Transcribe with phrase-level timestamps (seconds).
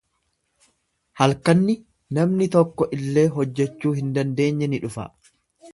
[1.21, 1.75] Halkanni
[2.19, 5.09] namni tokko illee hojjachuu hin dandeenye ni dhufa.